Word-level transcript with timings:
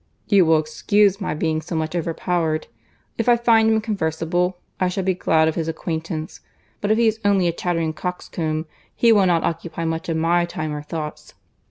"You 0.27 0.47
will 0.47 0.57
excuse 0.57 1.21
my 1.21 1.35
being 1.35 1.61
so 1.61 1.75
much 1.75 1.95
over 1.95 2.11
powered. 2.15 2.65
If 3.19 3.29
I 3.29 3.37
find 3.37 3.69
him 3.69 3.79
conversable, 3.81 4.57
I 4.79 4.87
shall 4.87 5.03
be 5.03 5.13
glad 5.13 5.47
of 5.47 5.53
his 5.53 5.67
acquaintance; 5.67 6.39
but 6.81 6.89
if 6.89 6.97
he 6.97 7.05
is 7.05 7.19
only 7.23 7.47
a 7.47 7.51
chattering 7.51 7.93
coxcomb, 7.93 8.65
he 8.95 9.11
will 9.11 9.27
not 9.27 9.43
occupy 9.43 9.85
much 9.85 10.09
of 10.09 10.17
my 10.17 10.45
time 10.45 10.73
or 10.73 10.81
thoughts." 10.81 11.35